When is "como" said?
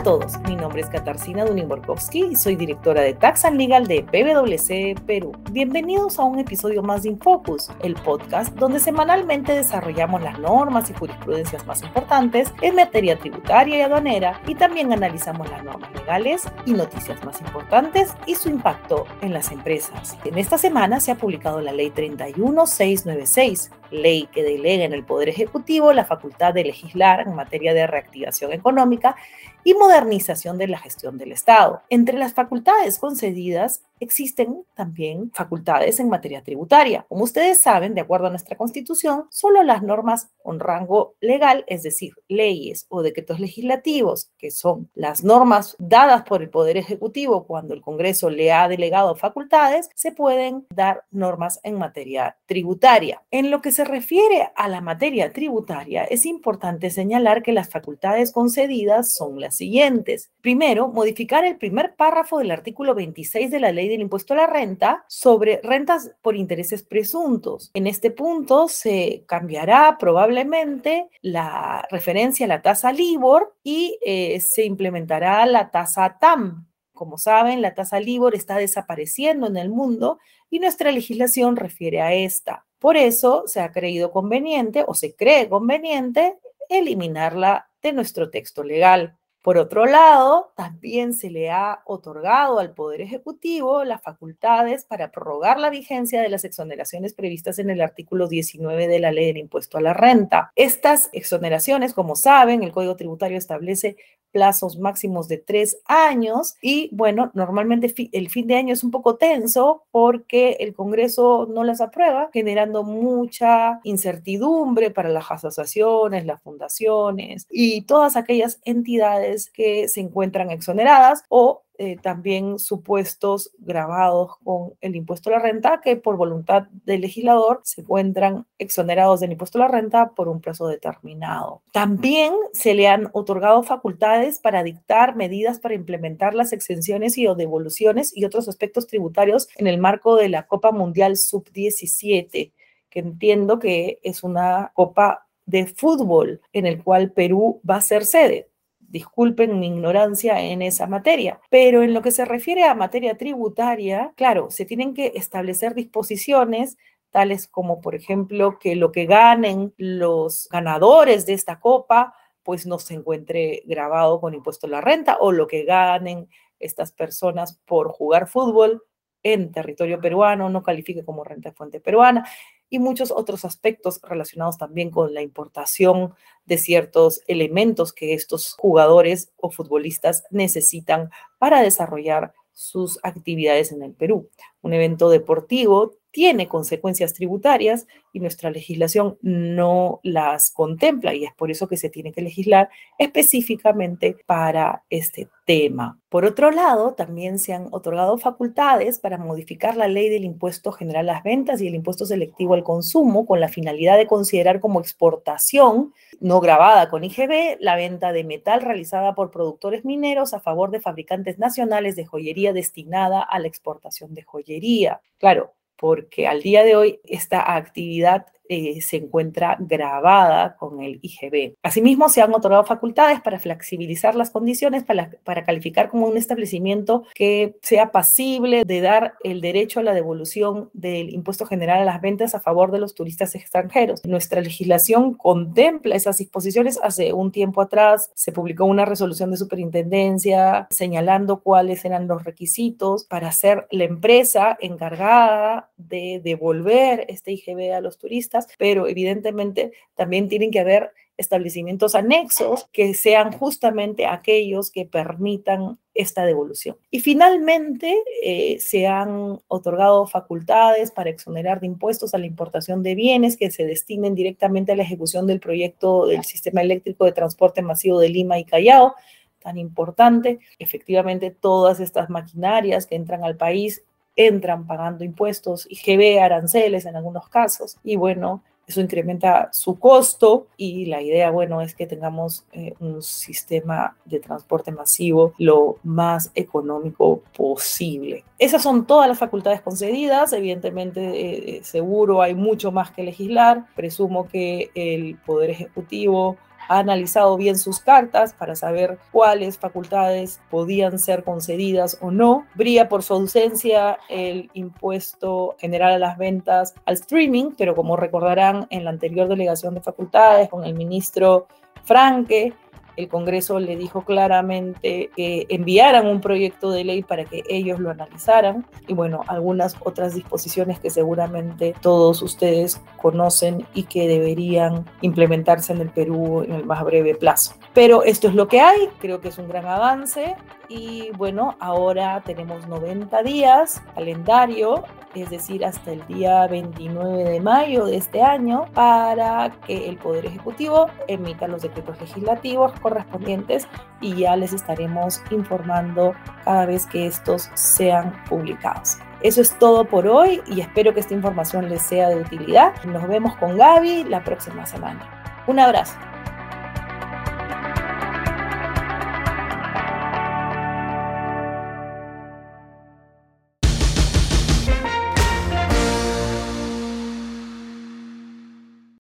37.08-37.24, 76.92-77.18, 101.94-102.16, 157.46-157.80, 171.04-171.24, 204.60-204.80, 225.88-226.08, 307.74-307.96